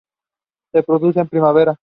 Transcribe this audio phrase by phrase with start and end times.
[0.71, 1.77] Se reproduce en primavera.